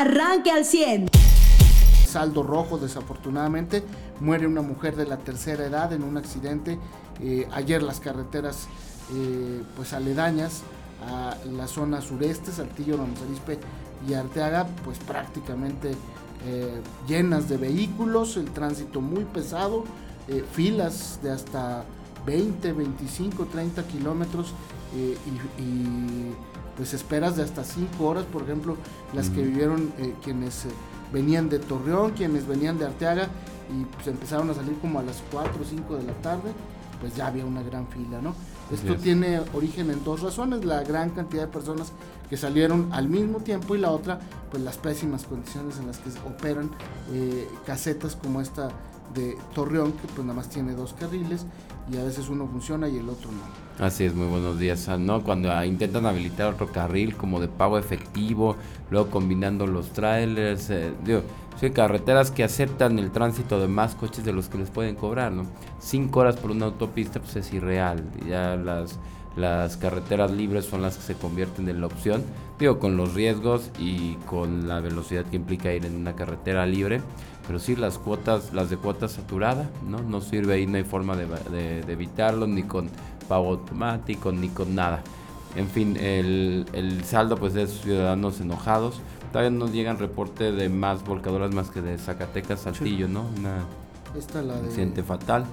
arranque 0.00 0.50
al 0.50 0.64
100. 0.64 1.10
Saldo 2.06 2.42
rojo, 2.42 2.78
desafortunadamente, 2.78 3.84
muere 4.20 4.46
una 4.46 4.62
mujer 4.62 4.96
de 4.96 5.06
la 5.06 5.18
tercera 5.18 5.66
edad 5.66 5.92
en 5.92 6.02
un 6.02 6.16
accidente. 6.16 6.78
Eh, 7.20 7.46
ayer 7.52 7.82
las 7.82 8.00
carreteras 8.00 8.66
eh, 9.14 9.62
pues 9.76 9.92
aledañas 9.92 10.62
a 11.06 11.36
la 11.52 11.66
zona 11.66 12.00
sureste, 12.00 12.50
Saltillo, 12.50 12.98
Arispe 13.26 13.58
y 14.08 14.14
Arteaga, 14.14 14.66
pues 14.84 14.98
prácticamente 14.98 15.92
eh, 16.46 16.80
llenas 17.06 17.48
de 17.48 17.58
vehículos, 17.58 18.36
el 18.36 18.50
tránsito 18.50 19.00
muy 19.00 19.24
pesado, 19.24 19.84
filas 20.52 21.18
de 21.24 21.32
hasta 21.32 21.84
20, 22.24 22.72
25, 22.72 23.46
30 23.46 23.82
kilómetros 23.88 24.52
y, 24.94 26.30
pues 26.80 26.94
esperas 26.94 27.36
de 27.36 27.42
hasta 27.42 27.62
5 27.62 28.02
horas, 28.02 28.24
por 28.24 28.40
ejemplo, 28.40 28.74
las 29.12 29.28
que 29.28 29.42
vivieron 29.42 29.92
quienes 30.24 30.64
venían 31.12 31.50
de 31.50 31.58
Torreón, 31.58 32.12
quienes 32.12 32.46
venían 32.46 32.78
de 32.78 32.86
Arteaga 32.86 33.28
y 33.70 33.84
pues 33.84 34.06
empezaron 34.06 34.48
a 34.48 34.54
salir 34.54 34.78
como 34.80 34.98
a 34.98 35.02
las 35.02 35.22
4 35.30 35.52
o 35.60 35.62
5 35.62 35.96
de 35.96 36.04
la 36.04 36.14
tarde, 36.22 36.52
pues 36.98 37.14
ya 37.14 37.26
había 37.26 37.44
una 37.44 37.62
gran 37.62 37.86
fila, 37.88 38.22
¿no? 38.22 38.34
Esto 38.72 38.96
tiene 38.96 39.42
origen 39.52 39.90
en 39.90 40.02
dos 40.04 40.22
razones, 40.22 40.64
la 40.64 40.82
gran 40.82 41.10
cantidad 41.10 41.42
de 41.42 41.48
personas 41.48 41.92
que 42.30 42.38
salieron 42.38 42.88
al 42.92 43.10
mismo 43.10 43.40
tiempo 43.40 43.74
y 43.74 43.78
la 43.78 43.90
otra, 43.90 44.18
pues 44.50 44.62
las 44.62 44.78
pésimas 44.78 45.24
condiciones 45.24 45.76
en 45.78 45.86
las 45.86 45.98
que 45.98 46.08
operan 46.26 46.70
eh, 47.12 47.46
casetas 47.66 48.16
como 48.16 48.40
esta 48.40 48.70
de 49.14 49.36
Torreón, 49.54 49.92
que 49.92 50.06
pues 50.08 50.20
nada 50.20 50.34
más 50.34 50.48
tiene 50.48 50.72
dos 50.72 50.92
carriles 50.94 51.46
y 51.90 51.96
a 51.96 52.04
veces 52.04 52.28
uno 52.28 52.46
funciona 52.46 52.88
y 52.88 52.98
el 52.98 53.08
otro 53.08 53.30
no. 53.30 53.84
Así 53.84 54.04
es, 54.04 54.14
muy 54.14 54.26
buenos 54.26 54.58
días. 54.58 54.88
¿no? 54.98 55.22
Cuando 55.22 55.50
ah, 55.50 55.66
intentan 55.66 56.06
habilitar 56.06 56.52
otro 56.52 56.70
carril 56.70 57.16
como 57.16 57.40
de 57.40 57.48
pago 57.48 57.78
efectivo, 57.78 58.56
luego 58.90 59.10
combinando 59.10 59.66
los 59.66 59.92
trailers, 59.92 60.70
eh, 60.70 60.92
digo, 61.04 61.22
carreteras 61.68 62.30
que 62.30 62.42
aceptan 62.42 62.98
el 62.98 63.10
tránsito 63.10 63.60
de 63.60 63.68
más 63.68 63.94
coches 63.94 64.24
de 64.24 64.32
los 64.32 64.48
que 64.48 64.56
les 64.56 64.70
pueden 64.70 64.94
cobrar, 64.94 65.30
¿no? 65.30 65.44
Cinco 65.78 66.20
horas 66.20 66.36
por 66.36 66.50
una 66.50 66.66
autopista 66.66 67.20
pues 67.20 67.36
es 67.36 67.52
irreal. 67.52 68.02
Ya 68.26 68.56
las, 68.56 68.98
las 69.36 69.76
carreteras 69.76 70.30
libres 70.30 70.64
son 70.64 70.82
las 70.82 70.96
que 70.96 71.02
se 71.02 71.14
convierten 71.14 71.68
en 71.68 71.80
la 71.80 71.86
opción, 71.86 72.24
digo, 72.58 72.78
con 72.78 72.96
los 72.96 73.14
riesgos 73.14 73.70
y 73.78 74.14
con 74.26 74.68
la 74.68 74.80
velocidad 74.80 75.24
que 75.24 75.36
implica 75.36 75.72
ir 75.72 75.86
en 75.86 75.96
una 75.96 76.14
carretera 76.14 76.66
libre 76.66 77.00
pero 77.50 77.58
sí 77.58 77.74
las 77.74 77.98
cuotas, 77.98 78.52
las 78.52 78.70
de 78.70 78.76
cuota 78.76 79.08
saturada, 79.08 79.68
¿no? 79.84 80.00
No 80.02 80.20
sirve 80.20 80.54
ahí, 80.54 80.68
no 80.68 80.76
hay 80.76 80.84
forma 80.84 81.16
de, 81.16 81.80
evitarlo, 81.88 82.46
ni 82.46 82.62
con 82.62 82.88
pago 83.28 83.48
automático, 83.50 84.30
ni 84.30 84.50
con 84.50 84.76
nada. 84.76 85.02
En 85.56 85.66
fin, 85.66 85.96
el, 85.96 87.02
saldo 87.04 87.36
pues 87.36 87.56
es 87.56 87.80
ciudadanos 87.80 88.40
enojados. 88.40 89.00
Todavía 89.32 89.50
no 89.50 89.66
llegan 89.66 89.98
reporte 89.98 90.52
de 90.52 90.68
más 90.68 91.04
volcadoras 91.04 91.52
más 91.52 91.70
que 91.70 91.82
de 91.82 91.98
Zacatecas, 91.98 92.60
Saltillo, 92.60 93.08
¿no? 93.08 93.26
Una 93.36 93.64
Esta 94.16 94.42
la 94.42 94.54
accidente 94.54 95.02
fatal. 95.02 95.44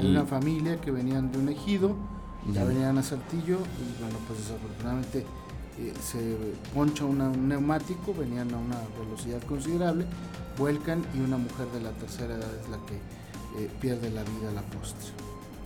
De 0.00 0.06
una 0.08 0.24
familia 0.24 0.80
que 0.80 0.92
venían 0.92 1.32
de 1.32 1.38
un 1.38 1.48
ejido, 1.48 1.96
ya 2.52 2.64
venían 2.64 2.98
a 2.98 3.02
Saltillo 3.02 3.58
y 3.58 4.02
bueno, 4.02 4.18
pues 4.26 4.40
desafortunadamente 4.40 5.24
eh, 5.78 5.92
se 6.00 6.36
poncha 6.74 7.04
un 7.04 7.48
neumático, 7.48 8.14
venían 8.14 8.52
a 8.54 8.58
una 8.58 8.78
velocidad 8.98 9.42
considerable, 9.42 10.06
vuelcan 10.58 11.04
y 11.14 11.20
una 11.20 11.36
mujer 11.36 11.66
de 11.74 11.80
la 11.80 11.90
tercera 11.90 12.34
edad 12.34 12.50
es 12.62 12.68
la 12.68 12.78
que 12.86 12.94
eh, 13.62 13.70
pierde 13.80 14.10
la 14.10 14.22
vida 14.22 14.50
a 14.50 14.52
la 14.52 14.62
postre. 14.62 15.10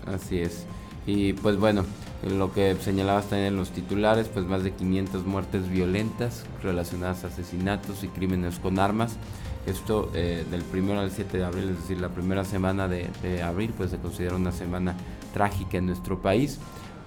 Así 0.07 0.41
es. 0.41 0.65
Y 1.07 1.33
pues 1.35 1.57
bueno, 1.57 1.85
lo 2.23 2.53
que 2.53 2.77
señalabas 2.77 3.27
también 3.27 3.49
en 3.49 3.57
los 3.57 3.71
titulares, 3.71 4.29
pues 4.29 4.47
más 4.47 4.63
de 4.63 4.73
500 4.73 5.25
muertes 5.25 5.69
violentas 5.69 6.45
relacionadas 6.63 7.25
a 7.25 7.29
asesinatos 7.29 8.05
y 8.05 8.09
crímenes 8.09 8.59
con 8.59 8.79
armas. 8.79 9.17
Esto 9.67 10.11
eh, 10.15 10.45
del 10.51 10.63
primero 10.63 11.01
al 11.01 11.11
7 11.11 11.39
de 11.39 11.45
abril, 11.45 11.71
es 11.71 11.77
decir, 11.77 12.01
la 12.01 12.09
primera 12.09 12.45
semana 12.45 12.89
de, 12.89 13.09
de, 13.23 13.43
abril, 13.43 13.73
pues 13.77 13.91
se 13.91 13.99
considera 13.99 14.37
una 14.37 14.53
semana 14.53 14.95
trágica 15.33 15.79
en 15.79 15.87
nuestro 15.87 16.21
país, 16.21 16.59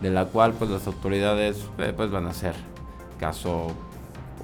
de 0.01 0.09
la 0.09 0.25
cual 0.25 0.53
pues 0.53 0.69
las 0.69 0.87
autoridades 0.87 1.65
pues 1.75 2.11
van 2.11 2.27
a 2.27 2.29
hacer 2.29 2.55
caso 3.19 3.71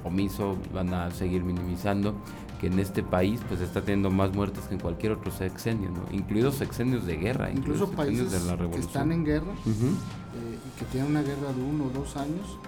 omiso, 0.04 0.56
van 0.72 0.94
a 0.94 1.10
seguir 1.10 1.42
minimizando 1.44 2.14
que 2.60 2.66
en 2.66 2.78
este 2.78 3.02
país 3.02 3.40
pues 3.48 3.60
está 3.60 3.80
teniendo 3.80 4.10
más 4.10 4.34
muertes 4.34 4.64
que 4.64 4.74
en 4.74 4.80
cualquier 4.80 5.12
otro 5.12 5.30
sexenio, 5.32 5.90
¿no? 5.90 6.02
incluidos 6.14 6.56
sexenios 6.56 7.06
de 7.06 7.16
guerra, 7.16 7.50
incluso 7.50 7.90
países 7.90 8.30
de 8.30 8.40
la 8.40 8.70
que 8.70 8.78
están 8.78 9.12
en 9.12 9.24
guerra 9.24 9.52
eh, 9.66 10.58
y 10.66 10.78
que 10.78 10.84
tienen 10.92 11.10
una 11.10 11.22
guerra 11.22 11.52
de 11.54 11.62
uno 11.62 11.86
o 11.86 11.90
dos 11.90 12.16
años 12.16 12.58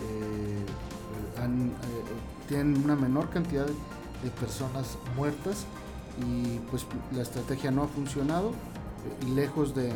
eh, 0.00 0.64
eh, 1.38 1.70
tienen 2.46 2.82
una 2.84 2.94
menor 2.94 3.30
cantidad 3.30 3.66
de 3.66 4.30
personas 4.38 4.98
muertas 5.16 5.64
y 6.26 6.58
pues 6.70 6.86
la 7.14 7.22
estrategia 7.22 7.70
no 7.70 7.84
ha 7.84 7.88
funcionado 7.88 8.52
y 9.26 9.30
lejos 9.30 9.74
de 9.74 9.92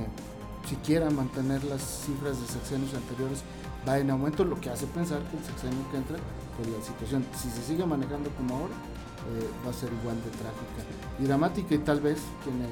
siquiera 0.68 1.10
mantener 1.10 1.64
las 1.64 1.82
cifras 2.06 2.40
de 2.40 2.46
sexenios 2.46 2.94
anteriores 2.94 3.42
va 3.86 3.98
en 3.98 4.10
aumento, 4.10 4.44
lo 4.44 4.60
que 4.60 4.70
hace 4.70 4.86
pensar 4.86 5.20
que 5.30 5.36
el 5.36 5.44
sexenio 5.44 5.78
que 5.90 5.96
entra, 5.96 6.16
pues 6.56 6.68
la 6.68 6.84
situación, 6.84 7.24
si 7.36 7.50
se 7.50 7.62
sigue 7.62 7.84
manejando 7.84 8.30
como 8.30 8.54
ahora, 8.54 8.74
eh, 8.74 9.48
va 9.66 9.70
a 9.70 9.74
ser 9.74 9.90
igual 9.92 10.16
de 10.16 10.30
trágica 10.30 10.82
y 11.20 11.24
dramática 11.24 11.74
y 11.74 11.78
tal 11.78 12.00
vez 12.00 12.18
quienes 12.42 12.70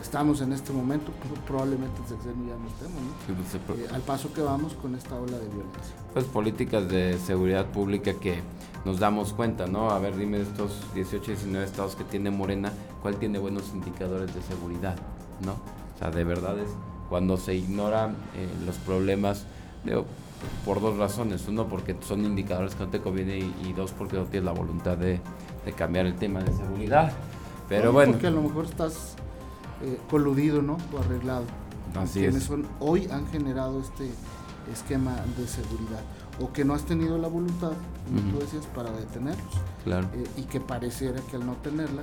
estamos 0.00 0.40
en 0.40 0.52
este 0.52 0.72
momento, 0.72 1.12
pues, 1.12 1.40
probablemente 1.46 2.00
el 2.02 2.08
sexenio 2.08 2.48
ya 2.48 2.56
no 2.56 2.68
estemos, 2.68 3.62
pues, 3.66 3.78
eh, 3.80 3.88
al 3.92 4.02
paso 4.02 4.32
que 4.32 4.40
vamos 4.40 4.74
con 4.74 4.94
esta 4.94 5.14
ola 5.14 5.38
de 5.38 5.48
violencia. 5.48 5.94
Pues 6.12 6.26
políticas 6.26 6.88
de 6.88 7.18
seguridad 7.18 7.66
pública 7.66 8.14
que 8.14 8.40
nos 8.84 8.98
damos 8.98 9.32
cuenta, 9.32 9.66
¿no? 9.66 9.90
A 9.90 9.98
ver, 9.98 10.16
dime 10.16 10.40
estos 10.40 10.80
18, 10.94 11.32
19 11.32 11.64
estados 11.64 11.96
que 11.96 12.04
tiene 12.04 12.30
Morena, 12.30 12.72
¿cuál 13.02 13.16
tiene 13.16 13.38
buenos 13.38 13.70
indicadores 13.74 14.32
de 14.34 14.42
seguridad, 14.42 14.96
¿no? 15.44 15.52
O 15.52 15.98
sea, 15.98 16.10
de 16.10 16.24
verdad 16.24 16.58
es 16.58 16.68
cuando 17.08 17.36
se 17.36 17.54
ignoran 17.54 18.12
eh, 18.34 18.48
los 18.64 18.76
problemas, 18.76 19.44
por 20.64 20.80
dos 20.80 20.96
razones. 20.96 21.46
Uno, 21.48 21.66
porque 21.66 21.96
son 22.06 22.24
indicadores 22.24 22.74
que 22.74 22.84
no 22.84 22.90
te 22.90 23.00
conviene 23.00 23.38
y, 23.38 23.72
dos, 23.72 23.92
porque 23.92 24.16
no 24.16 24.24
tienes 24.24 24.44
la 24.44 24.52
voluntad 24.52 24.96
de, 24.96 25.20
cambiar 25.76 26.06
el 26.06 26.16
tema 26.16 26.40
de 26.40 26.52
seguridad. 26.52 27.12
Pero 27.68 27.92
bueno. 27.92 28.12
Porque 28.12 28.28
a 28.28 28.30
lo 28.30 28.42
mejor 28.42 28.66
estás 28.66 29.16
eh, 29.82 29.98
coludido, 30.10 30.62
¿no? 30.62 30.78
O 30.92 30.98
arreglado. 30.98 31.44
Así 31.96 32.20
quienes 32.20 32.44
Son, 32.44 32.66
hoy 32.78 33.08
han 33.10 33.26
generado 33.28 33.80
este 33.80 34.10
esquema 34.72 35.16
de 35.36 35.46
seguridad 35.46 36.02
o 36.40 36.52
que 36.52 36.64
no 36.64 36.74
has 36.74 36.82
tenido 36.82 37.16
la 37.18 37.28
voluntad, 37.28 37.72
como 38.06 38.32
tú 38.32 38.38
decías, 38.40 38.66
para 38.66 38.90
detenerlos. 38.90 39.54
Claro. 39.84 40.08
Eh, 40.14 40.24
y 40.36 40.42
que 40.42 40.60
pareciera 40.60 41.20
que 41.30 41.36
al 41.36 41.46
no 41.46 41.54
tenerla, 41.54 42.02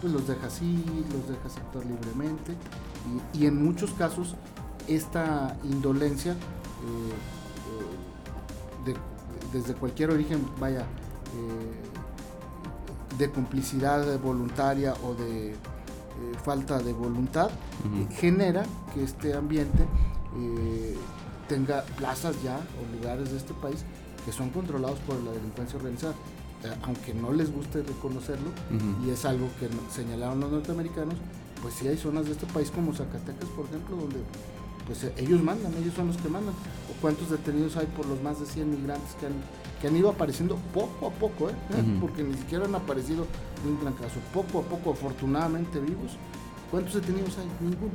pues 0.00 0.12
los 0.12 0.26
dejas 0.26 0.60
ir, 0.62 0.84
los 1.12 1.28
dejas 1.28 1.56
actuar 1.56 1.84
libremente. 1.86 2.56
Y, 3.34 3.42
y 3.42 3.46
en 3.46 3.64
muchos 3.64 3.90
casos 3.92 4.34
esta 4.88 5.56
indolencia 5.64 6.36
desde 9.52 9.74
cualquier 9.74 10.10
origen, 10.10 10.44
vaya, 10.58 10.80
eh, 10.80 10.84
de 13.18 13.30
complicidad 13.30 14.18
voluntaria 14.18 14.94
o 15.04 15.14
de 15.14 15.50
eh, 15.50 15.54
falta 16.42 16.78
de 16.78 16.92
voluntad, 16.92 17.50
genera 18.16 18.64
que 18.94 19.04
este 19.04 19.34
ambiente 19.34 19.84
eh, 20.38 20.96
tenga 21.48 21.82
plazas 21.96 22.42
ya 22.42 22.56
o 22.56 22.96
lugares 22.96 23.32
de 23.32 23.36
este 23.36 23.52
país 23.54 23.84
que 24.24 24.32
son 24.32 24.50
controlados 24.50 24.98
por 25.00 25.20
la 25.22 25.32
delincuencia 25.32 25.76
organizada 25.76 26.14
aunque 26.82 27.14
no 27.14 27.32
les 27.32 27.52
guste 27.52 27.82
reconocerlo, 27.82 28.50
y 29.04 29.10
es 29.10 29.24
algo 29.24 29.48
que 29.58 29.68
señalaron 29.92 30.40
los 30.40 30.50
norteamericanos, 30.50 31.14
pues 31.62 31.74
sí 31.74 31.86
hay 31.88 31.96
zonas 31.96 32.26
de 32.26 32.32
este 32.32 32.46
país 32.46 32.70
como 32.70 32.92
Zacatecas, 32.92 33.48
por 33.50 33.66
ejemplo, 33.66 33.96
donde 33.96 34.18
pues 34.86 35.04
eh, 35.04 35.12
ellos 35.16 35.42
mandan, 35.42 35.72
ellos 35.74 35.94
son 35.94 36.08
los 36.08 36.16
que 36.16 36.28
mandan. 36.28 36.54
¿O 36.54 37.00
cuántos 37.00 37.30
detenidos 37.30 37.76
hay 37.76 37.86
por 37.86 38.06
los 38.06 38.20
más 38.22 38.40
de 38.40 38.46
100 38.46 38.70
migrantes 38.70 39.14
que 39.20 39.26
han, 39.26 39.32
que 39.80 39.88
han 39.88 39.96
ido 39.96 40.10
apareciendo 40.10 40.56
poco 40.74 41.06
a 41.06 41.10
poco, 41.10 41.50
eh? 41.50 41.54
porque 42.00 42.22
ni 42.22 42.34
siquiera 42.34 42.64
han 42.64 42.74
aparecido 42.74 43.26
en 43.64 43.72
un 43.72 43.80
gran 43.80 43.94
caso, 43.94 44.16
poco 44.34 44.60
a 44.60 44.62
poco, 44.62 44.90
afortunadamente 44.92 45.78
vivos? 45.80 46.12
¿Cuántos 46.70 46.94
detenidos 46.94 47.36
hay? 47.38 47.46
Ninguno. 47.60 47.92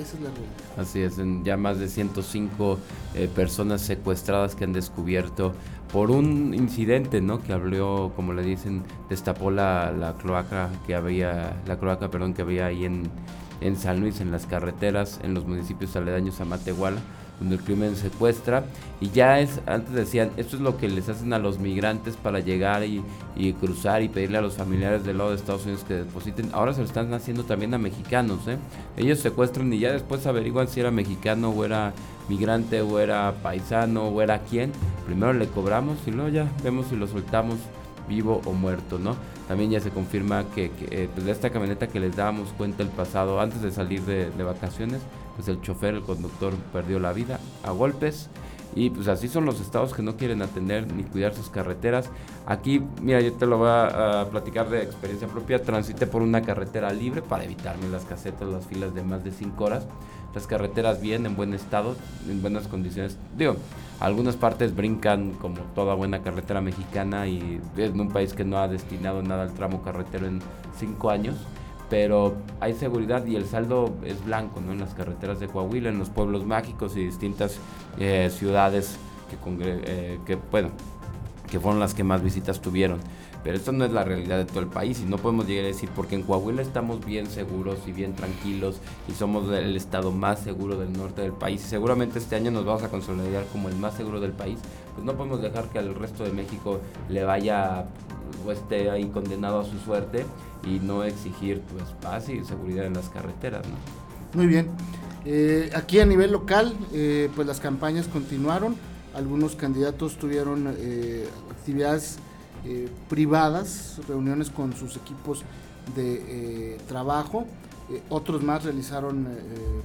Esa 0.00 0.16
es 0.16 0.22
la 0.22 0.30
realidad. 0.30 0.52
Así 0.78 1.00
es, 1.00 1.16
ya 1.44 1.56
más 1.56 1.78
de 1.78 1.88
105 1.88 2.78
eh, 3.14 3.28
personas 3.34 3.82
secuestradas 3.82 4.54
que 4.54 4.64
han 4.64 4.72
descubierto 4.72 5.52
por 5.92 6.10
un 6.10 6.54
incidente, 6.54 7.20
¿no? 7.20 7.40
Que 7.40 7.52
abrió, 7.52 8.12
como 8.14 8.32
le 8.32 8.42
dicen, 8.42 8.82
destapó 9.08 9.50
la, 9.50 9.92
la 9.92 10.14
cloaca 10.14 10.70
que 10.86 10.94
había, 10.94 11.56
la 11.66 11.78
cloaca, 11.78 12.10
perdón, 12.10 12.34
que 12.34 12.42
había 12.42 12.66
ahí 12.66 12.84
en, 12.84 13.10
en 13.60 13.76
San 13.76 14.00
Luis, 14.00 14.20
en 14.20 14.30
las 14.30 14.46
carreteras, 14.46 15.20
en 15.22 15.34
los 15.34 15.46
municipios 15.46 15.96
aledaños 15.96 16.40
a 16.40 16.44
Matehuala, 16.44 17.00
donde 17.40 17.56
el 17.56 17.62
crimen 17.62 17.96
secuestra. 17.96 18.64
Y 19.00 19.10
ya 19.10 19.40
es, 19.40 19.60
antes 19.66 19.94
decían, 19.94 20.30
esto 20.36 20.56
es 20.56 20.62
lo 20.62 20.76
que 20.76 20.88
les 20.88 21.08
hacen 21.08 21.32
a 21.32 21.38
los 21.38 21.58
migrantes 21.58 22.16
para 22.16 22.38
llegar 22.40 22.84
y, 22.84 23.02
cruzar 23.58 24.02
y 24.02 24.08
pedirle 24.08 24.38
a 24.38 24.42
los 24.42 24.54
familiares 24.54 25.04
del 25.04 25.18
lado 25.18 25.30
de 25.30 25.36
Estados 25.36 25.64
Unidos 25.64 25.84
que 25.84 25.94
depositen. 25.94 26.50
Ahora 26.52 26.74
se 26.74 26.80
lo 26.80 26.86
están 26.86 27.12
haciendo 27.14 27.44
también 27.44 27.72
a 27.72 27.78
mexicanos. 27.78 28.46
¿eh? 28.46 28.58
Ellos 28.96 29.18
secuestran 29.20 29.72
y 29.72 29.78
ya 29.78 29.92
después 29.92 30.26
averiguan 30.26 30.68
si 30.68 30.80
era 30.80 30.90
mexicano 30.90 31.50
o 31.50 31.64
era 31.64 31.94
migrante 32.28 32.82
o 32.82 32.98
era 33.00 33.34
paisano 33.42 34.08
o 34.08 34.20
era 34.20 34.40
quién. 34.40 34.70
Primero 35.06 35.32
le 35.32 35.48
cobramos 35.48 35.96
y 36.06 36.10
luego 36.10 36.28
ya 36.28 36.52
vemos 36.62 36.86
si 36.88 36.96
lo 36.96 37.06
soltamos 37.06 37.56
vivo 38.06 38.42
o 38.44 38.52
muerto, 38.52 38.98
¿no? 38.98 39.16
También 39.48 39.70
ya 39.70 39.80
se 39.80 39.90
confirma 39.90 40.44
que, 40.54 40.70
que 40.72 41.08
pues 41.14 41.26
de 41.26 41.32
esta 41.32 41.50
camioneta 41.50 41.86
que 41.86 42.00
les 42.00 42.14
dábamos 42.14 42.50
cuenta 42.50 42.82
el 42.82 42.88
pasado, 42.88 43.40
antes 43.40 43.62
de 43.62 43.70
salir 43.70 44.02
de 44.02 44.42
vacaciones, 44.42 45.00
pues 45.36 45.48
el 45.48 45.60
chofer, 45.60 45.94
el 45.94 46.02
conductor 46.02 46.52
perdió 46.72 46.98
la 46.98 47.12
vida 47.12 47.40
a 47.64 47.70
golpes. 47.70 48.28
Y 48.74 48.90
pues 48.90 49.08
así 49.08 49.26
son 49.26 49.46
los 49.46 49.60
estados 49.60 49.94
que 49.94 50.02
no 50.02 50.16
quieren 50.16 50.42
atender 50.42 50.92
ni 50.92 51.02
cuidar 51.02 51.34
sus 51.34 51.48
carreteras. 51.48 52.08
Aquí, 52.46 52.80
mira, 53.02 53.20
yo 53.20 53.32
te 53.32 53.46
lo 53.46 53.58
voy 53.58 53.68
a, 53.68 54.28
platicar 54.30 54.70
de 54.70 54.82
experiencia 54.82 55.26
propia. 55.26 55.62
Transité 55.62 56.06
por 56.06 56.22
una 56.22 56.42
carretera 56.42 56.92
libre 56.92 57.20
para 57.20 57.44
evitarme 57.44 57.88
las 57.88 58.04
casetas, 58.04 58.48
las 58.48 58.66
filas 58.66 58.94
de 58.94 59.02
más 59.02 59.24
de 59.24 59.32
5 59.32 59.64
horas. 59.64 59.86
Las 60.34 60.46
carreteras 60.46 61.00
bien, 61.00 61.26
en 61.26 61.34
buen 61.34 61.52
estado, 61.52 61.96
en 62.28 62.40
buenas 62.40 62.68
condiciones. 62.68 63.18
Digo, 63.36 63.56
algunas 63.98 64.36
partes 64.36 64.76
brincan 64.76 65.32
como 65.32 65.58
toda 65.74 65.94
buena 65.94 66.22
carretera 66.22 66.60
mexicana 66.60 67.26
y 67.26 67.60
en 67.76 68.00
un 68.00 68.10
país 68.10 68.34
que 68.34 68.44
no 68.44 68.58
ha 68.58 68.68
destinado 68.68 69.22
nada 69.22 69.42
al 69.42 69.54
tramo 69.54 69.82
carretero 69.82 70.28
en 70.28 70.40
5 70.78 71.10
años 71.10 71.34
pero 71.90 72.36
hay 72.60 72.72
seguridad 72.74 73.26
y 73.26 73.34
el 73.34 73.44
saldo 73.44 73.92
es 74.04 74.24
blanco 74.24 74.60
¿no? 74.60 74.72
en 74.72 74.78
las 74.78 74.94
carreteras 74.94 75.40
de 75.40 75.48
Coahuila, 75.48 75.90
en 75.90 75.98
los 75.98 76.08
pueblos 76.08 76.46
mágicos 76.46 76.96
y 76.96 77.04
distintas 77.04 77.58
eh, 77.98 78.30
ciudades 78.32 78.96
que, 79.28 79.36
eh, 79.62 80.18
que, 80.24 80.38
fueron 81.58 81.80
las 81.80 81.92
que 81.92 82.04
más 82.04 82.22
visitas 82.22 82.60
tuvieron. 82.60 83.00
Pero 83.42 83.56
esto 83.56 83.72
no 83.72 83.86
es 83.86 83.92
la 83.92 84.04
realidad 84.04 84.36
de 84.36 84.44
todo 84.44 84.60
el 84.60 84.66
país 84.66 85.00
y 85.00 85.06
no 85.06 85.16
podemos 85.16 85.46
llegar 85.46 85.64
a 85.64 85.68
decir 85.68 85.88
porque 85.96 86.14
en 86.14 86.22
Coahuila 86.22 86.62
estamos 86.62 87.04
bien 87.04 87.26
seguros 87.26 87.78
y 87.86 87.92
bien 87.92 88.14
tranquilos 88.14 88.80
y 89.08 89.12
somos 89.12 89.50
el 89.50 89.74
estado 89.76 90.12
más 90.12 90.40
seguro 90.40 90.78
del 90.78 90.92
norte 90.92 91.22
del 91.22 91.32
país 91.32 91.62
seguramente 91.62 92.18
este 92.18 92.36
año 92.36 92.50
nos 92.50 92.66
vamos 92.66 92.82
a 92.82 92.90
consolidar 92.90 93.46
como 93.50 93.70
el 93.70 93.76
más 93.76 93.94
seguro 93.94 94.20
del 94.20 94.32
país, 94.32 94.58
pues 94.94 95.06
no 95.06 95.14
podemos 95.14 95.40
dejar 95.40 95.70
que 95.70 95.78
al 95.78 95.94
resto 95.94 96.22
de 96.22 96.32
México 96.32 96.80
le 97.08 97.24
vaya 97.24 97.86
o 98.46 98.52
esté 98.52 98.90
ahí 98.90 99.06
condenado 99.06 99.60
a 99.60 99.64
su 99.64 99.78
suerte 99.78 100.26
y 100.64 100.78
no 100.80 101.04
exigir 101.04 101.60
pues 101.72 101.84
paz 102.02 102.28
y 102.28 102.44
seguridad 102.44 102.86
en 102.86 102.94
las 102.94 103.08
carreteras. 103.08 103.64
¿no? 103.66 104.38
Muy 104.38 104.46
bien. 104.46 104.68
Eh, 105.24 105.70
aquí 105.74 106.00
a 106.00 106.06
nivel 106.06 106.32
local, 106.32 106.74
eh, 106.92 107.30
pues 107.34 107.46
las 107.46 107.60
campañas 107.60 108.06
continuaron. 108.06 108.76
Algunos 109.14 109.56
candidatos 109.56 110.16
tuvieron 110.16 110.74
eh, 110.78 111.28
actividades 111.50 112.18
privadas, 113.08 114.02
reuniones 114.06 114.50
con 114.50 114.74
sus 114.74 114.94
equipos 114.98 115.44
de 115.96 116.76
trabajo. 116.88 117.46
otros 118.10 118.42
más 118.42 118.64
realizaron 118.64 119.26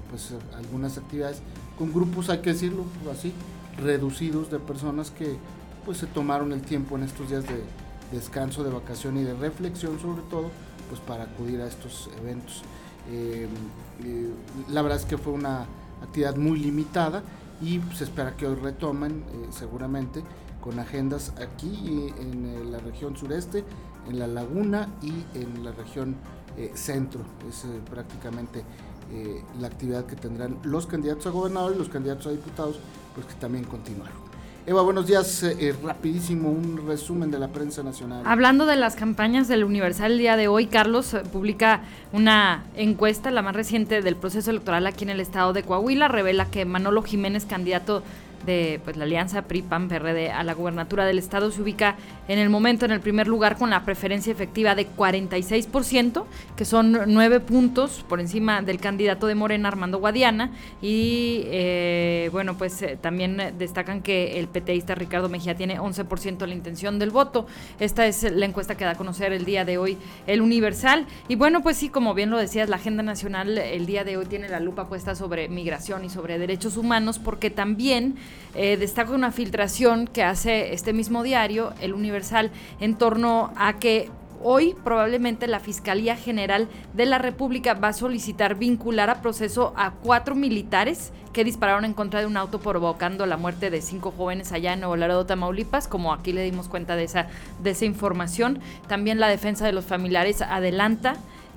pues 0.09 0.33
algunas 0.57 0.97
actividades 0.97 1.41
con 1.77 1.93
grupos, 1.93 2.29
hay 2.29 2.39
que 2.39 2.51
decirlo 2.51 2.83
así, 3.09 3.31
reducidos 3.77 4.51
de 4.51 4.59
personas 4.59 5.09
que 5.09 5.37
pues 5.85 5.99
se 5.99 6.07
tomaron 6.07 6.51
el 6.51 6.63
tiempo 6.63 6.97
en 6.97 7.03
estos 7.03 7.29
días 7.29 7.45
de, 7.47 7.63
descanso, 8.11 8.63
de 8.63 8.69
vacación 8.71 9.17
y 9.17 9.23
de 9.23 9.33
reflexión 9.33 9.99
sobre 9.99 10.21
todo, 10.23 10.49
pues 10.89 11.01
para 11.01 11.23
acudir 11.23 11.61
a 11.61 11.67
estos 11.67 12.09
eventos. 12.19 12.63
Eh, 13.11 13.47
eh, 14.03 14.29
la 14.69 14.81
verdad 14.81 14.99
es 14.99 15.05
que 15.05 15.17
fue 15.17 15.33
una 15.33 15.65
actividad 16.01 16.35
muy 16.35 16.59
limitada 16.59 17.23
y 17.61 17.79
se 17.95 18.03
espera 18.03 18.35
que 18.35 18.47
hoy 18.47 18.55
retomen 18.55 19.23
eh, 19.31 19.47
seguramente 19.51 20.23
con 20.61 20.79
agendas 20.79 21.31
aquí 21.39 22.11
en 22.19 22.71
la 22.71 22.79
región 22.79 23.15
sureste, 23.15 23.63
en 24.09 24.17
la 24.17 24.25
laguna 24.25 24.89
y 25.01 25.13
en 25.37 25.63
la 25.63 25.71
región 25.71 26.15
centro. 26.73 27.21
Es 27.47 27.65
prácticamente 27.87 28.63
la 29.59 29.67
actividad 29.67 30.07
que 30.07 30.15
tendrán 30.15 30.57
los 30.63 30.87
candidatos 30.87 31.27
a 31.27 31.29
gobernador 31.29 31.73
y 31.75 31.77
los 31.77 31.89
candidatos 31.89 32.25
a 32.25 32.31
diputados, 32.31 32.79
pues 33.13 33.27
que 33.27 33.35
también 33.35 33.65
continuaron. 33.65 34.34
Eva, 34.67 34.81
buenos 34.81 35.05
días. 35.05 35.43
Eh, 35.43 35.55
eh, 35.59 35.75
rapidísimo, 35.83 36.49
un 36.49 36.87
resumen 36.87 37.29
de 37.29 37.37
la 37.37 37.49
prensa 37.49 37.83
nacional. 37.83 38.23
Hablando 38.25 38.65
de 38.65 38.75
las 38.75 38.95
campañas 38.95 39.47
del 39.47 39.63
Universal 39.63 40.13
el 40.13 40.17
día 40.17 40.37
de 40.37 40.47
hoy, 40.47 40.65
Carlos 40.65 41.13
eh, 41.13 41.21
publica 41.31 41.81
una 42.11 42.63
encuesta, 42.75 43.29
la 43.29 43.43
más 43.43 43.55
reciente 43.55 44.01
del 44.01 44.15
proceso 44.15 44.49
electoral 44.49 44.87
aquí 44.87 45.03
en 45.03 45.11
el 45.11 45.19
estado 45.19 45.53
de 45.53 45.61
Coahuila, 45.61 46.07
revela 46.07 46.45
que 46.49 46.65
Manolo 46.65 47.03
Jiménez, 47.03 47.45
candidato 47.45 48.01
de 48.45 48.79
pues, 48.83 48.97
la 48.97 49.03
alianza 49.05 49.43
PRI-PAN-PRD 49.43 50.31
a 50.31 50.43
la 50.43 50.53
gubernatura 50.53 51.05
del 51.05 51.19
estado 51.19 51.51
se 51.51 51.61
ubica 51.61 51.95
en 52.27 52.39
el 52.39 52.49
momento 52.49 52.85
en 52.85 52.91
el 52.91 52.99
primer 52.99 53.27
lugar 53.27 53.57
con 53.57 53.69
la 53.69 53.83
preferencia 53.85 54.31
efectiva 54.31 54.75
de 54.75 54.87
46%, 54.87 56.23
que 56.55 56.65
son 56.65 56.97
nueve 57.07 57.39
puntos 57.39 58.05
por 58.07 58.19
encima 58.19 58.61
del 58.61 58.79
candidato 58.79 59.27
de 59.27 59.35
Morena, 59.35 59.67
Armando 59.67 59.99
Guadiana. 59.99 60.51
Y 60.81 61.43
eh, 61.45 62.29
bueno, 62.31 62.57
pues 62.57 62.81
eh, 62.81 62.97
también 62.99 63.55
destacan 63.57 64.01
que 64.01 64.39
el 64.39 64.47
PTista 64.47 64.95
Ricardo 64.95 65.29
Mejía 65.29 65.55
tiene 65.55 65.79
11% 65.79 66.37
de 66.37 66.47
la 66.47 66.53
intención 66.53 66.99
del 66.99 67.11
voto. 67.11 67.47
Esta 67.79 68.05
es 68.07 68.23
la 68.23 68.45
encuesta 68.45 68.75
que 68.75 68.85
da 68.85 68.91
a 68.91 68.95
conocer 68.95 69.33
el 69.33 69.45
día 69.45 69.65
de 69.65 69.77
hoy 69.77 69.97
el 70.27 70.41
Universal. 70.41 71.05
Y 71.27 71.35
bueno, 71.35 71.61
pues 71.61 71.77
sí, 71.77 71.89
como 71.89 72.13
bien 72.13 72.29
lo 72.29 72.37
decías, 72.37 72.69
la 72.69 72.77
agenda 72.77 73.03
nacional 73.03 73.57
el 73.57 73.85
día 73.85 74.03
de 74.03 74.17
hoy 74.17 74.25
tiene 74.25 74.49
la 74.49 74.59
lupa 74.59 74.87
puesta 74.87 75.15
sobre 75.15 75.49
migración 75.49 76.05
y 76.05 76.09
sobre 76.09 76.37
derechos 76.37 76.77
humanos, 76.77 77.19
porque 77.19 77.49
también 77.49 78.15
eh, 78.55 78.77
destaca 78.77 79.11
una 79.11 79.31
filtración 79.31 80.07
que 80.07 80.23
hace 80.23 80.73
este 80.73 80.93
mismo 80.93 81.23
diario, 81.23 81.73
El 81.81 81.93
Universal, 81.93 82.51
en 82.79 82.95
torno 82.95 83.51
a 83.55 83.79
que 83.79 84.09
Hoy 84.47 84.75
probablemente 84.83 85.47
la 85.47 85.59
Fiscalía 85.59 86.15
General 86.15 86.67
de 86.93 87.07
la 87.07 87.17
República 87.17 87.73
va 87.73 87.87
a 87.87 87.93
solicitar 87.93 88.53
vincular 88.53 89.09
a 89.09 89.19
proceso 89.19 89.73
a 89.75 89.93
cuatro 89.93 90.35
militares 90.35 91.11
que 91.33 91.43
dispararon 91.43 91.83
en 91.83 91.95
contra 91.95 92.19
de 92.19 92.27
un 92.27 92.37
auto 92.37 92.59
provocando 92.59 93.25
la 93.25 93.37
muerte 93.37 93.71
de 93.71 93.81
cinco 93.81 94.13
jóvenes 94.15 94.51
allá 94.51 94.73
en 94.73 94.81
Nuevo 94.81 94.97
Laredo, 94.97 95.25
Tamaulipas, 95.25 95.87
como 95.87 96.13
aquí 96.13 96.31
le 96.31 96.43
dimos 96.43 96.67
cuenta 96.67 96.95
de 96.95 97.05
esa, 97.05 97.25
de 97.63 97.71
esa 97.71 97.85
información. 97.85 98.59
También 98.87 99.19
la 99.19 99.29
defensa 99.29 99.65
de 99.65 99.71
los 99.71 99.85
familiares 99.85 100.43
adelanta 100.43 101.15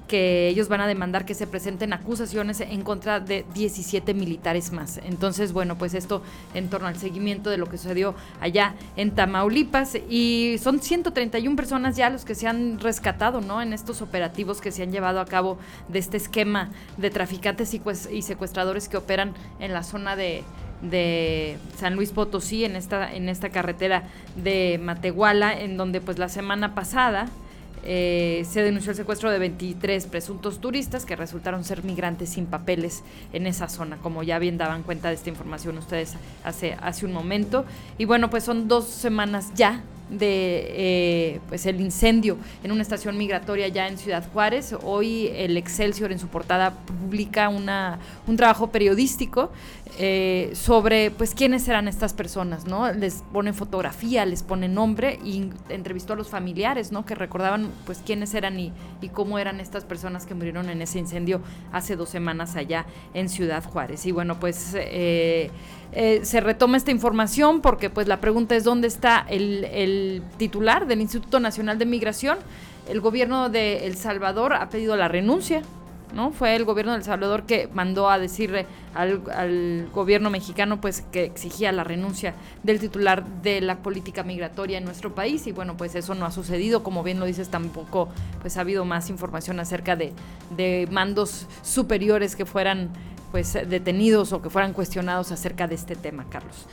que 0.08 0.48
ellos 0.48 0.68
van 0.68 0.80
a 0.80 0.86
demandar 0.88 1.24
que 1.24 1.34
se 1.34 1.46
presenten 1.46 1.92
acusaciones 1.92 2.60
en 2.60 2.82
contra 2.82 3.20
de 3.20 3.44
17 3.54 4.14
militares 4.14 4.72
más. 4.72 4.98
Entonces, 5.04 5.52
bueno, 5.52 5.76
pues 5.78 5.94
esto 5.94 6.22
en 6.54 6.68
torno 6.68 6.88
al 6.88 6.96
seguimiento 6.96 7.50
de 7.50 7.58
lo 7.58 7.66
que 7.66 7.78
sucedió 7.78 8.14
allá 8.40 8.74
en 8.96 9.12
Tamaulipas 9.12 9.96
y 10.08 10.56
son 10.60 10.80
131 10.80 11.54
personas 11.54 11.96
ya 11.96 12.10
los 12.10 12.24
que 12.24 12.34
se 12.34 12.48
han 12.48 12.80
rescatado, 12.80 13.40
¿no? 13.40 13.62
En 13.62 13.72
estos 13.72 14.02
operativos 14.02 14.60
que 14.60 14.72
se 14.72 14.82
han 14.82 14.90
llevado 14.90 15.20
a 15.20 15.26
cabo 15.26 15.58
de 15.88 15.98
este 16.00 16.16
esquema 16.16 16.70
de 16.96 17.10
traficantes 17.10 17.74
y, 17.74 17.78
pues, 17.78 18.08
y 18.10 18.22
secuestradores 18.22 18.88
que 18.88 18.96
operan 18.96 19.34
en 19.60 19.72
la 19.72 19.84
zona 19.84 20.16
de 20.16 20.42
de 20.82 21.58
San 21.76 21.96
Luis 21.96 22.12
Potosí 22.12 22.64
en 22.64 22.76
esta 22.76 23.12
en 23.12 23.28
esta 23.28 23.48
carretera 23.48 24.04
de 24.36 24.78
Matehuala 24.80 25.58
en 25.58 25.76
donde 25.76 26.00
pues 26.00 26.18
la 26.18 26.28
semana 26.28 26.76
pasada 26.76 27.26
eh, 27.84 28.46
se 28.48 28.62
denunció 28.62 28.90
el 28.90 28.96
secuestro 28.96 29.30
de 29.30 29.38
23 29.38 30.06
presuntos 30.06 30.60
turistas 30.60 31.04
que 31.04 31.16
resultaron 31.16 31.64
ser 31.64 31.84
migrantes 31.84 32.30
sin 32.30 32.46
papeles 32.46 33.02
en 33.32 33.46
esa 33.46 33.68
zona, 33.68 33.96
como 33.98 34.22
ya 34.22 34.38
bien 34.38 34.58
daban 34.58 34.82
cuenta 34.82 35.08
de 35.08 35.14
esta 35.14 35.28
información 35.28 35.78
ustedes 35.78 36.14
hace, 36.44 36.76
hace 36.80 37.06
un 37.06 37.12
momento. 37.12 37.64
Y 37.98 38.04
bueno, 38.04 38.30
pues 38.30 38.44
son 38.44 38.68
dos 38.68 38.86
semanas 38.86 39.52
ya 39.54 39.82
de 40.10 40.64
eh, 40.70 41.40
pues 41.48 41.66
el 41.66 41.80
incendio 41.80 42.38
en 42.64 42.72
una 42.72 42.82
estación 42.82 43.18
migratoria 43.18 43.68
ya 43.68 43.88
en 43.88 43.98
Ciudad 43.98 44.24
Juárez. 44.32 44.74
Hoy 44.82 45.28
el 45.34 45.56
Excelsior 45.56 46.12
en 46.12 46.18
su 46.18 46.28
portada 46.28 46.70
publica 46.70 47.48
una, 47.48 47.98
un 48.26 48.36
trabajo 48.36 48.68
periodístico 48.68 49.50
eh, 49.98 50.50
sobre 50.54 51.10
pues 51.10 51.34
quiénes 51.34 51.66
eran 51.68 51.88
estas 51.88 52.12
personas, 52.12 52.66
¿no? 52.66 52.92
Les 52.92 53.24
pone 53.32 53.52
fotografía, 53.52 54.24
les 54.26 54.42
pone 54.42 54.68
nombre 54.68 55.18
y 55.24 55.50
entrevistó 55.68 56.12
a 56.12 56.16
los 56.16 56.28
familiares, 56.28 56.92
¿no? 56.92 57.04
Que 57.04 57.14
recordaban 57.14 57.70
pues 57.86 58.02
quiénes 58.04 58.34
eran 58.34 58.58
y, 58.60 58.72
y 59.00 59.08
cómo 59.08 59.38
eran 59.38 59.60
estas 59.60 59.84
personas 59.84 60.26
que 60.26 60.34
murieron 60.34 60.68
en 60.68 60.82
ese 60.82 60.98
incendio 60.98 61.40
hace 61.72 61.96
dos 61.96 62.08
semanas 62.08 62.56
allá 62.56 62.86
en 63.14 63.28
Ciudad 63.28 63.64
Juárez. 63.64 64.06
Y 64.06 64.12
bueno, 64.12 64.38
pues 64.38 64.74
eh, 64.74 65.50
eh, 65.92 66.20
se 66.22 66.40
retoma 66.40 66.76
esta 66.76 66.90
información 66.90 67.60
porque 67.60 67.90
pues 67.90 68.06
la 68.06 68.20
pregunta 68.20 68.54
es 68.54 68.64
dónde 68.64 68.88
está 68.88 69.24
el, 69.28 69.64
el 69.64 70.22
titular 70.36 70.86
del 70.86 71.00
Instituto 71.00 71.40
Nacional 71.40 71.78
de 71.78 71.86
Migración. 71.86 72.38
El 72.88 73.00
gobierno 73.00 73.48
de 73.50 73.86
El 73.86 73.96
Salvador 73.96 74.54
ha 74.54 74.68
pedido 74.68 74.96
la 74.96 75.08
renuncia 75.08 75.62
¿no? 76.14 76.32
Fue 76.32 76.56
el 76.56 76.64
gobierno 76.64 76.92
de 76.92 76.98
El 76.98 77.04
Salvador 77.04 77.44
que 77.44 77.68
mandó 77.72 78.10
a 78.10 78.18
decirle 78.18 78.66
al, 78.94 79.88
gobierno 79.92 80.30
mexicano 80.30 80.80
pues 80.80 81.02
que 81.12 81.24
exigía 81.24 81.72
la 81.72 81.84
renuncia 81.84 82.34
del 82.62 82.80
titular 82.80 83.26
de 83.42 83.60
la 83.60 83.78
política 83.78 84.22
migratoria 84.22 84.78
en 84.78 84.84
nuestro 84.84 85.14
país 85.14 85.46
y 85.46 85.52
bueno, 85.52 85.76
pues 85.76 85.94
eso 85.94 86.14
no 86.14 86.26
ha 86.26 86.30
sucedido, 86.30 86.82
como 86.82 87.02
bien 87.02 87.20
lo 87.20 87.26
dices, 87.26 87.48
tampoco 87.48 88.08
pues 88.40 88.56
ha 88.56 88.62
habido 88.62 88.84
más 88.84 89.10
información 89.10 89.60
acerca 89.60 89.96
de, 89.96 90.12
de 90.56 90.88
mandos 90.90 91.46
superiores 91.62 92.36
que 92.36 92.46
fueran 92.46 92.90
pues 93.30 93.52
detenidos 93.52 94.32
o 94.32 94.40
que 94.40 94.50
fueran 94.50 94.72
cuestionados 94.72 95.32
acerca 95.32 95.66
de 95.68 95.74
este 95.74 95.96
tema, 95.96 96.24
Carlos. 96.30 96.66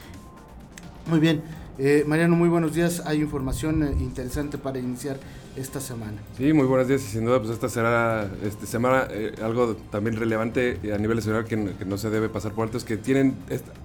Muy 1.07 1.19
bien. 1.19 1.43
Eh, 1.77 2.05
Mariano, 2.07 2.35
muy 2.35 2.47
buenos 2.47 2.73
días. 2.73 3.03
Hay 3.05 3.19
información 3.19 3.83
eh, 3.83 3.91
interesante 3.99 4.57
para 4.57 4.79
iniciar 4.79 5.17
esta 5.55 5.79
semana. 5.79 6.17
Sí, 6.37 6.53
muy 6.53 6.65
buenos 6.65 6.87
días 6.87 7.01
y 7.03 7.07
sin 7.07 7.25
duda 7.25 7.39
pues 7.39 7.51
esta 7.51 7.69
será 7.69 8.29
este, 8.43 8.65
semana 8.65 9.07
eh, 9.09 9.33
algo 9.41 9.75
también 9.91 10.17
relevante 10.17 10.79
a 10.93 10.97
nivel 10.97 11.17
nacional 11.17 11.45
que, 11.45 11.55
no 11.57 11.97
se 11.97 12.09
debe 12.09 12.29
pasar 12.29 12.51
por 12.51 12.65
alto 12.65 12.77
es 12.77 12.83
que 12.83 12.97
tienen 12.97 13.35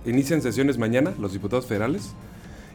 inician 0.04 0.42
sesiones 0.42 0.78
mañana 0.78 1.12
los 1.18 1.32
diputados 1.32 1.66
federales 1.66 2.12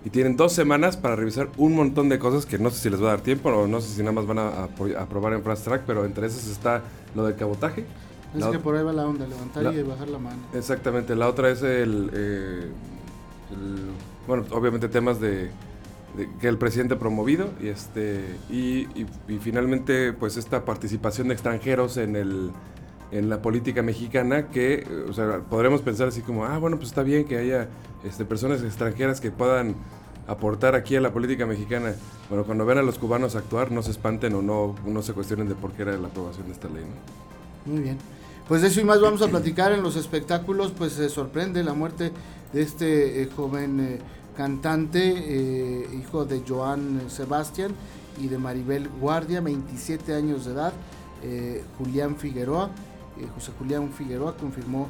y 0.05 0.11
tienen 0.11 0.37
dos 0.37 0.53
semanas 0.53 0.97
para 0.97 1.15
revisar 1.15 1.49
un 1.57 1.75
montón 1.75 2.09
de 2.09 2.19
cosas 2.19 2.45
que 2.45 2.59
no 2.59 2.69
sé 2.69 2.79
si 2.79 2.89
les 2.89 3.01
va 3.01 3.07
a 3.07 3.09
dar 3.11 3.21
tiempo 3.21 3.49
o 3.49 3.67
no 3.67 3.81
sé 3.81 3.89
si 3.89 3.99
nada 4.01 4.11
más 4.11 4.27
van 4.27 4.37
a, 4.37 4.69
aprobar 4.99 5.33
en 5.33 5.41
fast 5.41 5.65
track, 5.65 5.81
pero 5.87 6.05
entre 6.05 6.27
esas 6.27 6.47
está 6.47 6.83
lo 7.15 7.25
del 7.25 7.35
cabotaje. 7.35 7.85
Es 8.37 8.45
que 8.45 8.59
por 8.59 8.75
ahí 8.75 8.83
va 8.83 8.93
la 8.93 9.07
onda, 9.07 9.25
levantar 9.25 9.73
y 9.73 9.81
bajar 9.81 10.09
la 10.09 10.19
mano. 10.19 10.37
Exactamente, 10.53 11.15
la 11.15 11.27
otra 11.27 11.49
es 11.49 11.63
el, 11.63 12.11
eh, 12.13 12.67
bueno, 14.27 14.45
obviamente 14.51 14.89
temas 14.89 15.19
de, 15.19 15.49
que 16.39 16.47
el 16.47 16.57
presidente 16.57 16.95
promovido 16.95 17.49
y 17.61 17.67
este 17.67 18.23
y, 18.49 18.87
finalmente 19.39 20.13
pues 20.13 20.37
esta 20.37 20.65
participación 20.65 21.27
de 21.27 21.33
extranjeros 21.33 21.97
en 21.97 22.15
el 22.15 22.51
en 23.11 23.29
la 23.29 23.41
política 23.41 23.81
mexicana 23.81 24.47
que 24.47 24.85
podremos 25.49 25.81
pensar 25.81 26.07
así 26.07 26.21
como 26.21 26.45
ah 26.45 26.57
bueno 26.57 26.77
pues 26.77 26.89
está 26.89 27.03
bien 27.03 27.25
que 27.25 27.37
haya 27.37 27.69
este, 28.03 28.23
personas 28.23 28.61
extranjeras 28.61 29.19
que 29.19 29.31
puedan 29.31 29.75
aportar 30.27 30.75
aquí 30.75 30.95
a 30.95 31.01
la 31.01 31.11
política 31.11 31.45
mexicana. 31.45 31.93
Bueno, 32.29 32.45
cuando 32.45 32.65
ven 32.65 32.77
a 32.77 32.81
los 32.81 32.97
cubanos 32.97 33.35
actuar, 33.35 33.71
no 33.71 33.81
se 33.81 33.91
espanten 33.91 34.33
o 34.33 34.41
no, 34.41 34.75
no 34.85 35.01
se 35.01 35.13
cuestionen 35.13 35.47
de 35.47 35.55
por 35.55 35.71
qué 35.71 35.83
era 35.83 35.97
la 35.97 36.07
aprobación 36.07 36.47
de 36.47 36.53
esta 36.53 36.67
ley. 36.67 36.83
Muy 37.65 37.81
bien. 37.81 37.97
Pues 38.47 38.61
de 38.61 38.67
eso 38.67 38.79
y 38.79 38.83
más 38.83 39.01
vamos 39.01 39.21
a 39.21 39.27
platicar 39.27 39.71
en 39.71 39.81
los 39.81 39.95
espectáculos. 39.95 40.71
Pues 40.71 40.93
se 40.93 41.09
sorprende 41.09 41.63
la 41.63 41.73
muerte 41.73 42.11
de 42.53 42.61
este 42.61 43.23
eh, 43.23 43.29
joven 43.35 43.79
eh, 43.79 43.99
cantante, 44.35 45.01
eh, 45.01 45.89
hijo 45.99 46.25
de 46.25 46.43
Joan 46.47 47.09
Sebastián 47.09 47.71
y 48.21 48.27
de 48.27 48.37
Maribel 48.37 48.89
Guardia, 48.89 49.41
27 49.41 50.13
años 50.13 50.45
de 50.45 50.53
edad. 50.53 50.73
Julián 51.79 52.17
Figueroa, 52.17 52.69
José 53.33 53.51
Julián 53.57 53.91
Figueroa 53.91 54.37
confirmó 54.37 54.87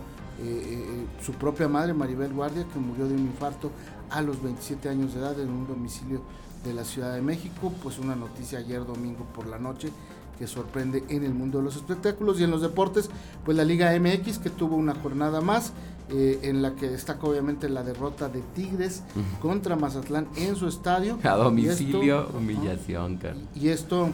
su 1.24 1.32
propia 1.32 1.70
madre, 1.70 1.94
Maribel 1.94 2.34
Guardia, 2.34 2.66
que 2.74 2.78
murió 2.78 3.08
de 3.08 3.14
un 3.14 3.22
infarto 3.22 3.72
a 4.10 4.22
los 4.22 4.44
27 4.44 4.90
años 4.90 5.14
de 5.14 5.22
edad 5.22 5.40
en 5.40 5.50
un 5.50 5.66
domicilio 5.66 6.22
de 6.66 6.74
la 6.74 6.84
Ciudad 6.84 7.14
de 7.14 7.22
México. 7.22 7.72
Pues 7.82 8.00
una 8.00 8.16
noticia 8.16 8.60
ayer 8.60 8.86
domingo 8.86 9.26
por 9.34 9.48
la 9.48 9.60
noche 9.60 9.92
que 10.38 10.48
sorprende 10.48 11.04
en 11.10 11.24
el 11.24 11.34
mundo 11.34 11.60
de 11.60 11.64
los 11.64 11.76
espectáculos 11.76 12.40
y 12.40 12.44
en 12.44 12.52
los 12.52 12.62
deportes, 12.62 13.10
pues 13.44 13.56
la 13.56 13.64
Liga 13.64 13.98
MX 13.98 14.40
que 14.40 14.50
tuvo 14.50 14.76
una 14.76 14.96
jornada 14.96 15.42
más 15.42 15.72
eh, 16.10 16.40
en 16.44 16.62
la 16.62 16.76
que 16.76 16.88
destaca 16.88 17.26
obviamente 17.26 17.68
la 17.68 17.84
derrota 17.84 18.30
de 18.30 18.42
Tigres 18.54 19.04
contra 19.42 19.76
Mazatlán 19.76 20.28
en 20.36 20.56
su 20.56 20.68
estadio. 20.68 21.18
A 21.24 21.36
domicilio, 21.36 22.30
humillación, 22.38 23.20
Y 23.56 23.70
esto 23.70 24.10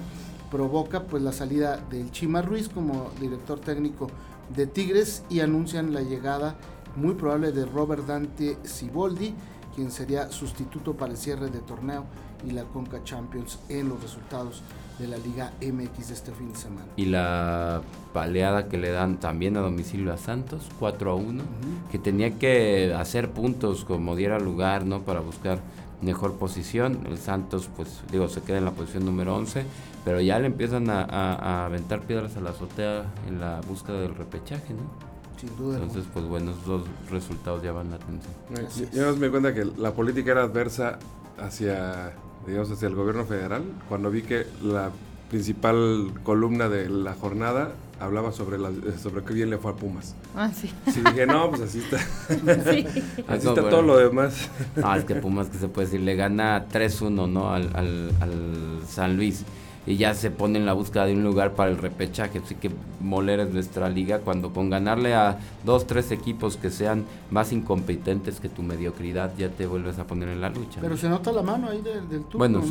provoca 0.50 1.03
pues 1.03 1.21
la 1.24 1.31
salida 1.31 1.77
del 1.89 2.12
Chima 2.12 2.41
Ruiz 2.41 2.69
como 2.69 3.10
director 3.19 3.60
técnico 3.60 4.07
de 4.55 4.67
Tigres 4.67 5.24
y 5.29 5.39
anuncian 5.39 5.93
la 5.93 6.01
llegada 6.01 6.55
muy 6.95 7.13
probable 7.15 7.51
de 7.51 7.65
Robert 7.65 8.05
Dante 8.05 8.57
Ciboldi, 8.65 9.33
quien 9.75 9.92
sería 9.92 10.30
sustituto 10.32 10.94
para 10.94 11.12
el 11.12 11.18
cierre 11.18 11.50
de 11.50 11.60
torneo 11.60 12.06
y 12.48 12.51
la 12.51 12.63
Conca 12.63 13.04
Champions 13.04 13.60
en 13.70 13.90
los 13.90 14.01
resultados 14.01 14.63
de 15.00 15.08
la 15.08 15.18
Liga 15.18 15.51
MX 15.62 16.08
de 16.10 16.13
este 16.13 16.32
fin 16.32 16.51
de 16.51 16.58
semana. 16.58 16.88
Y 16.96 17.06
la 17.06 17.82
paleada 18.13 18.68
que 18.68 18.78
le 18.78 18.92
dan 18.92 19.20
también 19.20 19.58
a 19.58 19.62
domicilio 19.62 20.13
a 20.13 20.18
Santos, 20.18 20.70
4 20.80 21.12
a 21.12 21.16
1, 21.16 21.44
que 21.92 22.00
tenía 22.00 22.38
que 22.38 22.94
hacer 22.98 23.32
puntos 23.32 23.86
como 23.86 24.16
diera 24.16 24.40
lugar, 24.40 24.86
¿no? 24.86 25.01
Para 25.01 25.20
buscar 25.20 25.60
mejor 26.01 26.38
posición. 26.38 27.00
El 27.08 27.18
Santos, 27.18 27.70
pues 27.75 28.01
digo, 28.12 28.28
se 28.28 28.42
queda 28.42 28.58
en 28.58 28.66
la 28.66 28.72
posición 28.72 29.06
número 29.06 29.36
11, 29.36 29.66
pero 30.04 30.22
ya 30.22 30.40
le 30.40 30.48
empiezan 30.48 30.90
a, 30.90 31.66
aventar 31.66 32.01
piedras 32.01 32.38
a 32.38 32.42
la 32.42 32.51
azotea 32.51 33.06
en 33.28 33.40
la 33.40 33.62
búsqueda 33.62 34.01
del 34.01 34.16
repechaje, 34.16 34.74
¿no? 34.74 35.12
Sin 35.41 35.57
duda. 35.57 35.79
Entonces, 35.79 36.05
pues 36.13 36.25
bueno, 36.25 36.51
esos 36.51 36.65
dos 36.65 36.81
resultados 37.10 37.63
llaman 37.63 37.89
la 37.89 37.95
atención. 37.95 38.91
Yo, 38.93 39.15
me 39.17 39.25
di 39.25 39.31
cuenta 39.31 39.53
que 39.53 39.65
la 39.65 39.93
política 39.93 40.31
era 40.31 40.43
adversa 40.43 41.00
hacia 41.39 42.13
digamos, 42.45 42.71
hacia 42.71 42.88
el 42.88 42.95
gobierno 42.95 43.25
federal, 43.25 43.63
cuando 43.89 44.12
vi 44.12 44.21
que 44.21 44.45
la 44.63 44.91
principal 45.29 46.13
columna 46.24 46.69
de 46.69 46.89
la 46.89 47.13
jornada 47.13 47.71
hablaba 48.00 48.31
sobre 48.31 48.57
la, 48.57 48.71
sobre 49.01 49.24
qué 49.24 49.33
bien 49.33 49.50
le 49.50 49.57
fue 49.57 49.71
a 49.71 49.75
Pumas. 49.75 50.15
Ah, 50.36 50.51
sí. 50.53 50.71
Sí, 50.91 51.01
dije, 51.03 51.25
no, 51.25 51.50
pues 51.50 51.62
así 51.62 51.79
está. 51.79 51.98
Sí. 52.71 52.86
Así 53.27 53.48
está 53.48 53.69
todo 53.69 53.81
lo 53.81 53.98
demás. 53.98 54.50
Ah, 54.83 54.98
es 54.98 55.05
que 55.05 55.15
Pumas, 55.15 55.50
que 55.50 55.57
se 55.57 55.67
puede 55.67 55.88
decir, 55.88 56.01
le 56.01 56.15
gana 56.15 56.67
3-1, 56.67 57.29
¿no? 57.29 57.51
Al, 57.51 57.69
al, 57.75 58.12
al 58.19 58.79
San 58.88 59.17
Luis 59.17 59.43
y 59.85 59.97
ya 59.97 60.13
se 60.13 60.29
pone 60.29 60.59
en 60.59 60.65
la 60.65 60.73
búsqueda 60.73 61.05
de 61.05 61.13
un 61.13 61.23
lugar 61.23 61.53
para 61.53 61.71
el 61.71 61.77
repechaje. 61.77 62.39
Así 62.39 62.55
que 62.55 62.71
moler 63.00 63.39
es 63.39 63.53
nuestra 63.53 63.89
liga 63.89 64.19
cuando 64.19 64.53
con 64.53 64.69
ganarle 64.69 65.13
a 65.15 65.39
dos, 65.65 65.88
tres 65.88 66.11
equipos 66.11 66.57
que 66.57 66.69
sean 66.69 67.05
más 67.31 67.51
incompetentes 67.51 68.39
que 68.39 68.50
tu 68.50 68.61
mediocridad, 68.61 69.31
ya 69.38 69.50
te 69.50 69.65
vuelves 69.65 69.97
a 70.00 70.05
poner 70.05 70.29
en 70.29 70.41
la 70.41 70.50
lucha. 70.50 70.79
Pero 70.81 70.97
se 70.97 71.09
nota 71.09 71.31
la 71.31 71.41
mano 71.41 71.69
ahí 71.69 71.81
del, 71.81 72.07
del 72.07 72.23
bueno, 72.33 72.61
sí, 72.61 72.69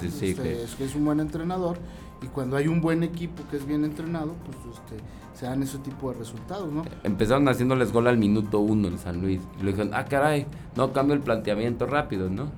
sí, 0.00 0.10
sí, 0.10 0.26
este, 0.30 0.62
es 0.62 0.74
que 0.74 0.84
es 0.84 0.94
un 0.94 1.04
buen 1.04 1.20
entrenador 1.20 1.76
y 2.22 2.26
cuando 2.26 2.56
hay 2.56 2.68
un 2.68 2.80
buen 2.80 3.02
equipo 3.02 3.42
que 3.50 3.56
es 3.56 3.66
bien 3.66 3.84
entrenado, 3.84 4.34
pues 4.44 4.56
este, 4.74 5.02
se 5.34 5.46
dan 5.46 5.62
ese 5.62 5.78
tipo 5.78 6.12
de 6.12 6.18
resultados, 6.18 6.70
¿no? 6.70 6.84
Empezaron 7.02 7.48
haciéndoles 7.48 7.92
gol 7.92 8.06
al 8.08 8.18
minuto 8.18 8.60
uno 8.60 8.88
en 8.88 8.98
San 8.98 9.20
Luis 9.20 9.40
y 9.58 9.62
le 9.62 9.72
dijeron, 9.72 9.92
ah, 9.94 10.04
caray, 10.04 10.46
no 10.76 10.92
cambio 10.92 11.14
el 11.14 11.20
planteamiento 11.20 11.86
rápido, 11.86 12.28
¿no? 12.28 12.50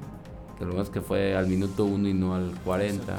Que 0.58 0.64
lo 0.64 0.74
más 0.74 0.90
que 0.90 1.00
fue 1.00 1.36
al 1.36 1.46
minuto 1.46 1.84
uno 1.84 2.08
y 2.08 2.14
no 2.14 2.34
al 2.34 2.52
40. 2.64 3.18